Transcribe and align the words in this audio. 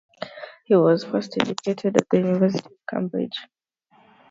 He 0.65 0.75
was 0.75 1.03
first 1.03 1.37
educated 1.39 1.95
at 1.95 2.07
the 2.09 2.17
University 2.17 2.65
of 2.65 2.71
Cambridge. 2.89 3.37